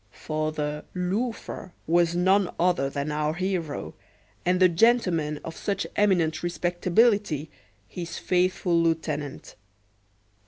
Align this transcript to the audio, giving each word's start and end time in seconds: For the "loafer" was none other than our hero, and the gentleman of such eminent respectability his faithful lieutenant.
For 0.09 0.51
the 0.51 0.83
"loafer" 0.95 1.73
was 1.85 2.15
none 2.15 2.49
other 2.59 2.89
than 2.89 3.11
our 3.11 3.35
hero, 3.35 3.93
and 4.43 4.59
the 4.59 4.67
gentleman 4.67 5.39
of 5.45 5.55
such 5.55 5.85
eminent 5.95 6.41
respectability 6.41 7.51
his 7.87 8.17
faithful 8.17 8.81
lieutenant. 8.81 9.53